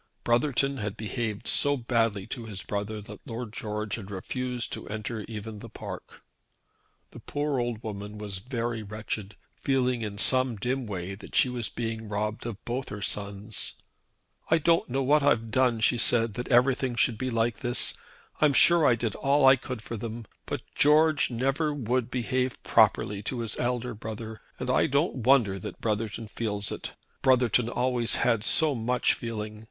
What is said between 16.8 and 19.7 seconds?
should be like this. I'm sure I did all I